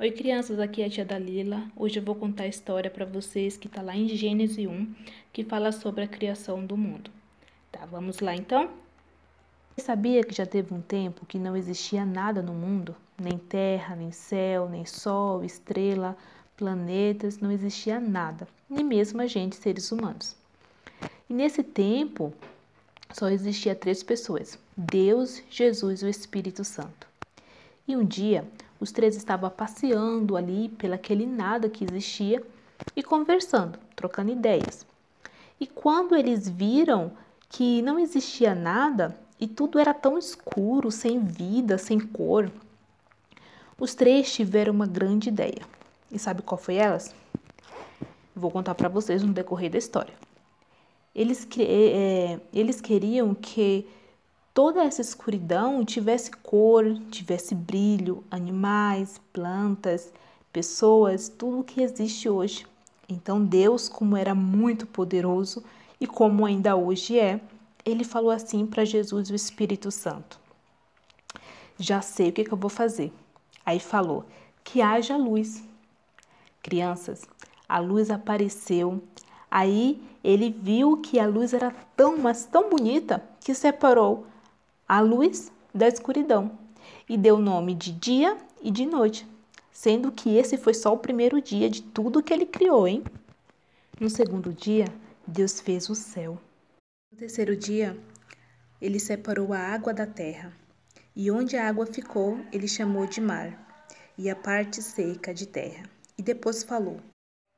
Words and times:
Oi, 0.00 0.12
crianças, 0.12 0.60
aqui 0.60 0.80
é 0.80 0.86
a 0.86 0.88
tia 0.88 1.04
Dalila. 1.04 1.60
Hoje 1.74 1.98
eu 1.98 2.02
vou 2.04 2.14
contar 2.14 2.44
a 2.44 2.46
história 2.46 2.88
para 2.88 3.04
vocês 3.04 3.56
que 3.56 3.66
está 3.66 3.82
lá 3.82 3.96
em 3.96 4.06
Gênesis 4.06 4.64
1, 4.64 4.94
que 5.32 5.42
fala 5.42 5.72
sobre 5.72 6.04
a 6.04 6.06
criação 6.06 6.64
do 6.64 6.76
mundo. 6.76 7.10
Tá, 7.72 7.84
vamos 7.84 8.20
lá 8.20 8.32
então? 8.32 8.70
Você 9.74 9.84
sabia 9.84 10.22
que 10.22 10.32
já 10.32 10.46
teve 10.46 10.72
um 10.72 10.80
tempo 10.80 11.26
que 11.26 11.36
não 11.36 11.56
existia 11.56 12.06
nada 12.06 12.40
no 12.40 12.54
mundo? 12.54 12.94
Nem 13.20 13.36
terra, 13.38 13.96
nem 13.96 14.12
céu, 14.12 14.68
nem 14.68 14.86
sol, 14.86 15.42
estrela, 15.42 16.16
planetas, 16.56 17.40
não 17.40 17.50
existia 17.50 17.98
nada, 17.98 18.46
nem 18.70 18.84
mesmo 18.84 19.20
a 19.20 19.26
gente, 19.26 19.56
seres 19.56 19.90
humanos. 19.90 20.36
E 21.28 21.34
nesse 21.34 21.64
tempo 21.64 22.32
só 23.12 23.28
existia 23.28 23.74
três 23.74 24.04
pessoas: 24.04 24.60
Deus, 24.76 25.42
Jesus 25.50 26.02
e 26.02 26.04
o 26.04 26.08
Espírito 26.08 26.62
Santo. 26.62 27.08
E 27.88 27.96
um 27.96 28.04
dia 28.04 28.46
os 28.80 28.92
três 28.92 29.16
estavam 29.16 29.50
passeando 29.50 30.36
ali 30.36 30.68
pelaquele 30.68 31.26
nada 31.26 31.68
que 31.68 31.84
existia 31.84 32.42
e 32.94 33.02
conversando, 33.02 33.78
trocando 33.96 34.30
ideias. 34.30 34.86
E 35.60 35.66
quando 35.66 36.14
eles 36.14 36.48
viram 36.48 37.12
que 37.48 37.82
não 37.82 37.98
existia 37.98 38.54
nada 38.54 39.18
e 39.40 39.46
tudo 39.46 39.78
era 39.78 39.92
tão 39.94 40.18
escuro, 40.18 40.90
sem 40.90 41.18
vida, 41.20 41.78
sem 41.78 41.98
cor, 41.98 42.50
os 43.78 43.94
três 43.94 44.32
tiveram 44.32 44.72
uma 44.72 44.86
grande 44.86 45.28
ideia. 45.28 45.62
E 46.10 46.18
sabe 46.18 46.42
qual 46.42 46.58
foi 46.58 46.76
elas? 46.76 47.14
Vou 48.34 48.50
contar 48.50 48.74
para 48.74 48.88
vocês 48.88 49.22
no 49.22 49.32
decorrer 49.32 49.70
da 49.70 49.78
história. 49.78 50.14
Eles, 51.14 51.46
é, 51.58 52.38
eles 52.52 52.80
queriam 52.80 53.34
que 53.34 53.86
toda 54.58 54.82
essa 54.82 55.00
escuridão 55.00 55.84
tivesse 55.84 56.32
cor, 56.32 56.84
tivesse 57.12 57.54
brilho, 57.54 58.24
animais, 58.28 59.20
plantas, 59.32 60.12
pessoas, 60.52 61.28
tudo 61.28 61.60
o 61.60 61.62
que 61.62 61.80
existe 61.80 62.28
hoje. 62.28 62.66
Então 63.08 63.40
Deus, 63.40 63.88
como 63.88 64.16
era 64.16 64.34
muito 64.34 64.84
poderoso 64.84 65.62
e 66.00 66.08
como 66.08 66.44
ainda 66.44 66.74
hoje 66.74 67.16
é, 67.20 67.40
ele 67.84 68.02
falou 68.02 68.32
assim 68.32 68.66
para 68.66 68.84
Jesus, 68.84 69.30
o 69.30 69.34
Espírito 69.36 69.92
Santo: 69.92 70.40
Já 71.78 72.00
sei 72.00 72.30
o 72.30 72.32
que, 72.32 72.42
que 72.42 72.52
eu 72.52 72.58
vou 72.58 72.68
fazer. 72.68 73.12
Aí 73.64 73.78
falou: 73.78 74.24
Que 74.64 74.82
haja 74.82 75.16
luz. 75.16 75.62
Crianças, 76.60 77.22
a 77.68 77.78
luz 77.78 78.10
apareceu. 78.10 79.00
Aí 79.48 80.02
ele 80.24 80.50
viu 80.50 80.96
que 80.96 81.20
a 81.20 81.28
luz 81.28 81.54
era 81.54 81.72
tão, 81.96 82.18
mas 82.18 82.44
tão 82.44 82.68
bonita 82.68 83.22
que 83.40 83.54
separou 83.54 84.26
a 84.88 85.00
luz 85.00 85.52
da 85.74 85.86
escuridão 85.86 86.58
e 87.06 87.18
deu 87.18 87.36
o 87.36 87.40
nome 87.40 87.74
de 87.74 87.92
dia 87.92 88.38
e 88.62 88.70
de 88.70 88.86
noite, 88.86 89.28
sendo 89.70 90.10
que 90.10 90.36
esse 90.36 90.56
foi 90.56 90.72
só 90.72 90.94
o 90.94 90.98
primeiro 90.98 91.42
dia 91.42 91.68
de 91.68 91.82
tudo 91.82 92.22
que 92.22 92.32
ele 92.32 92.46
criou, 92.46 92.88
hein? 92.88 93.04
No 94.00 94.08
segundo 94.08 94.50
dia, 94.52 94.86
Deus 95.26 95.60
fez 95.60 95.90
o 95.90 95.94
céu. 95.94 96.40
No 97.12 97.18
terceiro 97.18 97.54
dia, 97.54 97.98
ele 98.80 98.98
separou 98.98 99.52
a 99.52 99.58
água 99.58 99.92
da 99.92 100.06
terra, 100.06 100.56
e 101.14 101.30
onde 101.30 101.56
a 101.56 101.68
água 101.68 101.84
ficou, 101.84 102.38
ele 102.50 102.66
chamou 102.66 103.06
de 103.06 103.20
mar, 103.20 103.84
e 104.16 104.30
a 104.30 104.36
parte 104.36 104.80
seca 104.80 105.34
de 105.34 105.46
terra. 105.46 105.84
E 106.16 106.22
depois 106.22 106.62
falou: 106.62 106.98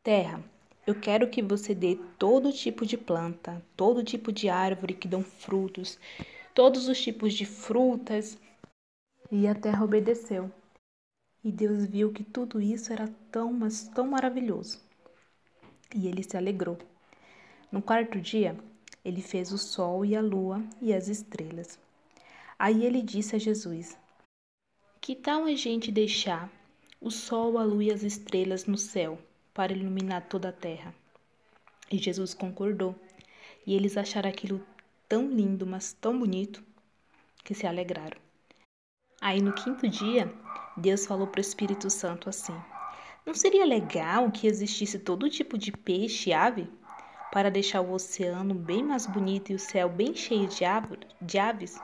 Terra, 0.02 0.42
eu 0.86 0.94
quero 0.94 1.28
que 1.28 1.42
você 1.42 1.74
dê 1.74 1.98
todo 2.18 2.52
tipo 2.52 2.84
de 2.84 2.96
planta, 2.96 3.62
todo 3.76 4.02
tipo 4.02 4.32
de 4.32 4.48
árvore 4.48 4.94
que 4.94 5.06
dão 5.06 5.22
frutos, 5.22 5.98
todos 6.60 6.88
os 6.88 7.00
tipos 7.00 7.32
de 7.32 7.46
frutas. 7.46 8.36
E 9.32 9.48
a 9.48 9.54
terra 9.54 9.82
obedeceu. 9.82 10.52
E 11.42 11.50
Deus 11.50 11.86
viu 11.86 12.12
que 12.12 12.22
tudo 12.22 12.60
isso 12.60 12.92
era 12.92 13.08
tão, 13.32 13.50
mas 13.50 13.88
tão 13.88 14.08
maravilhoso. 14.08 14.78
E 15.96 16.06
ele 16.06 16.22
se 16.22 16.36
alegrou. 16.36 16.76
No 17.72 17.80
quarto 17.80 18.20
dia, 18.20 18.54
ele 19.02 19.22
fez 19.22 19.52
o 19.52 19.56
sol 19.56 20.04
e 20.04 20.14
a 20.14 20.20
lua 20.20 20.62
e 20.82 20.92
as 20.92 21.08
estrelas. 21.08 21.78
Aí 22.58 22.84
ele 22.84 23.00
disse 23.00 23.34
a 23.34 23.38
Jesus: 23.38 23.96
Que 25.00 25.16
tal 25.16 25.44
a 25.44 25.54
gente 25.54 25.90
deixar 25.90 26.52
o 27.00 27.10
sol, 27.10 27.56
a 27.56 27.64
lua 27.64 27.84
e 27.84 27.90
as 27.90 28.02
estrelas 28.02 28.66
no 28.66 28.76
céu 28.76 29.18
para 29.54 29.72
iluminar 29.72 30.28
toda 30.28 30.50
a 30.50 30.52
terra? 30.52 30.94
E 31.90 31.96
Jesus 31.96 32.34
concordou. 32.34 32.94
E 33.66 33.74
eles 33.74 33.96
acharam 33.96 34.28
aquilo 34.28 34.60
tão 35.10 35.28
lindo, 35.28 35.66
mas 35.66 35.92
tão 35.92 36.16
bonito, 36.16 36.62
que 37.42 37.52
se 37.52 37.66
alegraram. 37.66 38.16
Aí 39.20 39.42
no 39.42 39.52
quinto 39.52 39.88
dia, 39.88 40.32
Deus 40.76 41.04
falou 41.04 41.26
para 41.26 41.40
o 41.40 41.40
Espírito 41.40 41.90
Santo 41.90 42.28
assim: 42.28 42.54
Não 43.26 43.34
seria 43.34 43.64
legal 43.64 44.30
que 44.30 44.46
existisse 44.46 45.00
todo 45.00 45.28
tipo 45.28 45.58
de 45.58 45.72
peixe 45.72 46.30
e 46.30 46.32
ave 46.32 46.70
para 47.32 47.50
deixar 47.50 47.80
o 47.80 47.92
oceano 47.92 48.54
bem 48.54 48.84
mais 48.84 49.04
bonito 49.04 49.50
e 49.50 49.56
o 49.56 49.58
céu 49.58 49.88
bem 49.88 50.14
cheio 50.14 50.46
de, 50.46 51.38
aves? 51.38 51.76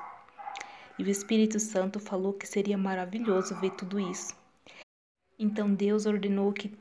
E 0.96 1.02
o 1.02 1.10
Espírito 1.10 1.58
Santo 1.58 1.98
falou 1.98 2.32
que 2.32 2.46
seria 2.46 2.78
maravilhoso 2.78 3.56
ver 3.56 3.72
tudo 3.72 3.98
isso. 3.98 4.36
Então 5.36 5.74
Deus 5.74 6.06
ordenou 6.06 6.52
que, 6.52 6.72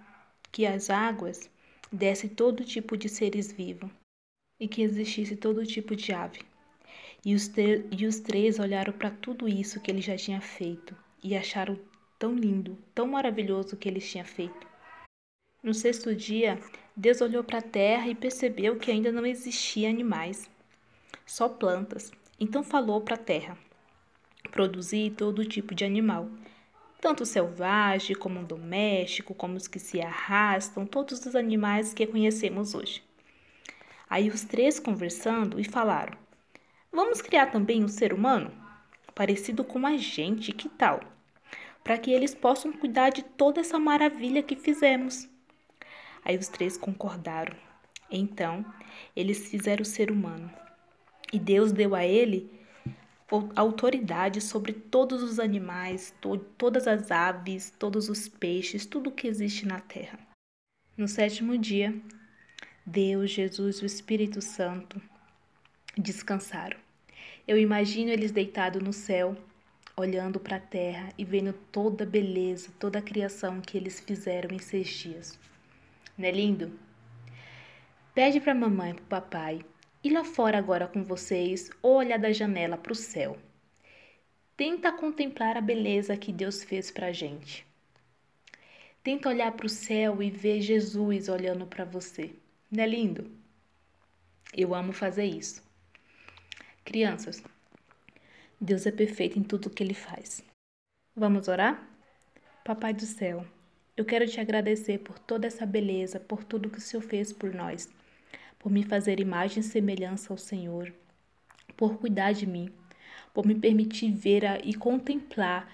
que 0.52 0.68
as 0.68 0.92
águas 0.92 1.50
dessem 1.92 2.30
todo 2.30 2.64
tipo 2.64 2.96
de 2.96 3.10
seres 3.10 3.52
vivos 3.52 3.90
e 4.60 4.68
que 4.68 4.82
existisse 4.82 5.36
todo 5.36 5.66
tipo 5.66 5.96
de 5.96 6.14
ave. 6.14 6.42
E 7.24 7.34
os, 7.34 7.52
e 7.92 8.06
os 8.06 8.20
três 8.20 8.60
olharam 8.60 8.94
para 8.94 9.10
tudo 9.10 9.48
isso 9.48 9.80
que 9.80 9.90
ele 9.90 10.02
já 10.02 10.16
tinha 10.16 10.40
feito 10.40 10.96
e 11.24 11.36
acharam 11.36 11.80
tão 12.20 12.36
lindo, 12.36 12.78
tão 12.94 13.08
maravilhoso 13.08 13.76
que 13.76 13.90
ele 13.90 14.00
tinha 14.00 14.24
feito. 14.24 14.68
No 15.64 15.74
sexto 15.74 16.16
dia, 16.16 16.60
Deus 16.96 17.22
olhou 17.22 17.44
para 17.44 17.58
a 17.58 17.62
terra 17.62 18.08
e 18.08 18.16
percebeu 18.16 18.78
que 18.78 18.92
ainda 18.92 19.12
não 19.12 19.26
existia 19.26 19.90
animais, 19.90 20.50
só 21.26 21.50
plantas. 21.50 22.12
Então 22.40 22.64
falou 22.64 23.02
para 23.02 23.16
a 23.16 23.18
terra: 23.18 23.58
produzir 24.52 25.12
todo 25.12 25.44
tipo 25.44 25.74
de 25.74 25.84
animal, 25.84 26.30
tanto 27.02 27.26
selvagem 27.26 28.16
como 28.16 28.46
doméstico, 28.46 29.34
como 29.34 29.56
os 29.56 29.68
que 29.68 29.80
se 29.80 30.00
arrastam, 30.00 30.86
todos 30.86 31.26
os 31.26 31.36
animais 31.36 31.94
que 31.94 32.06
conhecemos 32.06 32.76
hoje. 32.76 33.04
Aí 34.10 34.30
os 34.30 34.44
três 34.44 34.80
conversando 34.80 35.60
e 35.60 35.64
falaram: 35.64 36.18
Vamos 36.92 37.22
criar 37.22 37.48
também 37.48 37.84
um 37.84 37.88
ser 37.88 38.14
humano? 38.14 38.52
Parecido 39.14 39.64
com 39.64 39.86
a 39.86 39.98
gente, 39.98 40.52
que 40.52 40.70
tal? 40.70 41.00
Para 41.84 41.98
que 41.98 42.12
eles 42.12 42.34
possam 42.34 42.72
cuidar 42.72 43.10
de 43.10 43.24
toda 43.24 43.62
essa 43.62 43.80
maravilha 43.80 44.44
que 44.44 44.56
fizemos. 44.56 45.28
Aí 46.24 46.38
os 46.38 46.48
três 46.48 46.78
concordaram. 46.78 47.56
Então, 48.10 48.66
eles 49.16 49.50
fizeram 49.50 49.84
o 49.84 49.86
ser 49.86 50.12
humano. 50.12 50.52
E 51.32 51.40
Deus 51.40 51.72
deu 51.72 51.96
a 51.96 52.06
ele 52.06 52.50
autoridade 53.56 54.40
sobre 54.40 54.72
todos 54.72 55.24
os 55.24 55.40
animais, 55.40 56.14
to 56.22 56.38
todas 56.38 56.88
as 56.88 57.10
aves, 57.10 57.72
todos 57.72 58.08
os 58.08 58.30
peixes, 58.30 58.86
tudo 58.86 59.12
que 59.12 59.28
existe 59.28 59.66
na 59.66 59.80
terra. 59.80 60.20
No 60.96 61.08
sétimo 61.08 61.58
dia, 61.58 62.00
Deus, 62.88 63.32
Jesus 63.32 63.82
o 63.82 63.86
Espírito 63.86 64.44
Santo 64.44 65.02
descansaram. 65.98 66.78
Eu 67.48 67.58
imagino 67.58 68.12
eles 68.12 68.32
deitados 68.32 68.80
no 68.80 68.94
céu, 68.94 69.36
olhando 69.98 70.40
para 70.40 70.58
a 70.58 70.60
terra 70.60 71.10
e 71.18 71.26
vendo 71.26 71.52
toda 71.72 72.04
a 72.04 72.08
beleza, 72.08 72.70
toda 72.78 73.00
a 73.00 73.02
criação 73.02 73.60
que 73.60 73.76
eles 73.76 74.00
fizeram 74.00 74.56
em 74.56 74.60
seis 74.60 74.88
dias. 74.88 75.40
Não 76.16 76.28
é 76.28 76.32
lindo? 76.32 76.80
Pede 78.14 78.40
para 78.40 78.54
mamãe 78.54 78.92
e 78.92 78.94
para 78.94 79.20
papai 79.20 79.66
ir 80.04 80.12
lá 80.12 80.24
fora 80.24 80.60
agora 80.60 80.88
com 80.88 81.04
vocês 81.04 81.72
ou 81.82 81.96
olhar 81.96 82.20
da 82.20 82.32
janela 82.32 82.78
para 82.78 82.92
o 82.92 82.96
céu. 82.96 83.36
Tenta 84.56 84.92
contemplar 84.92 85.58
a 85.58 85.62
beleza 85.62 86.16
que 86.16 86.32
Deus 86.32 86.64
fez 86.64 86.92
para 86.92 87.08
a 87.08 87.12
gente. 87.12 87.66
Tenta 89.04 89.28
olhar 89.28 89.52
para 89.54 89.66
o 89.66 89.70
céu 89.70 90.22
e 90.22 90.30
ver 90.30 90.62
Jesus 90.62 91.30
olhando 91.30 91.66
para 91.66 91.84
você. 91.84 92.36
Não 92.76 92.84
é 92.84 92.88
lindo? 92.88 93.32
Eu 94.54 94.76
amo 94.76 94.92
fazer 94.92 95.24
isso. 95.24 95.64
Crianças, 96.84 97.42
Deus 98.60 98.86
é 98.86 98.92
perfeito 98.92 99.40
em 99.40 99.44
tudo 99.44 99.70
que 99.70 99.82
Ele 99.82 99.94
faz. 99.94 100.44
Vamos 101.16 101.48
orar? 101.48 101.88
Papai 102.66 102.94
do 102.94 103.06
céu, 103.06 103.46
eu 103.96 104.04
quero 104.04 104.28
te 104.28 104.42
agradecer 104.42 104.98
por 104.98 105.18
toda 105.18 105.48
essa 105.48 105.66
beleza, 105.66 106.20
por 106.20 106.44
tudo 106.44 106.70
que 106.70 106.80
o 106.80 106.82
Senhor 106.82 107.02
fez 107.02 107.32
por 107.32 107.54
nós, 107.54 107.90
por 108.60 108.70
me 108.70 108.84
fazer 108.84 109.22
imagem 109.22 109.62
e 109.62 109.64
semelhança 109.64 110.34
ao 110.34 110.38
Senhor, 110.38 110.94
por 111.78 111.98
cuidar 111.98 112.34
de 112.34 112.46
mim, 112.46 112.74
por 113.34 113.48
me 113.48 113.56
permitir 113.56 114.12
ver 114.12 114.44
e 114.66 114.74
contemplar 114.74 115.72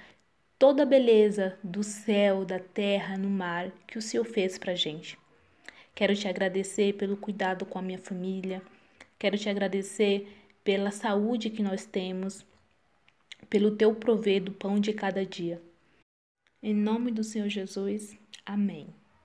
toda 0.59 0.83
a 0.83 0.85
beleza 0.85 1.57
do 1.63 1.81
céu, 1.83 2.45
da 2.45 2.59
terra, 2.59 3.17
no 3.17 3.27
mar 3.27 3.71
que 3.87 3.97
o 3.97 4.01
Senhor 4.03 4.23
fez 4.23 4.59
para 4.59 4.75
gente. 4.75 5.17
Quero 5.93 6.15
te 6.15 6.27
agradecer 6.27 6.93
pelo 6.93 7.17
cuidado 7.17 7.65
com 7.65 7.77
a 7.77 7.81
minha 7.81 7.99
família. 7.99 8.61
Quero 9.19 9.37
te 9.37 9.49
agradecer 9.49 10.27
pela 10.63 10.91
saúde 10.91 11.49
que 11.49 11.61
nós 11.61 11.85
temos, 11.85 12.45
pelo 13.49 13.75
teu 13.75 13.93
prover 13.95 14.43
do 14.43 14.51
pão 14.51 14.79
de 14.79 14.93
cada 14.93 15.25
dia. 15.25 15.61
Em 16.61 16.73
nome 16.73 17.11
do 17.11 17.23
Senhor 17.23 17.49
Jesus, 17.49 18.15
amém. 18.45 19.00